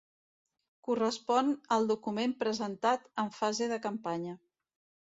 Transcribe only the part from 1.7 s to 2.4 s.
al document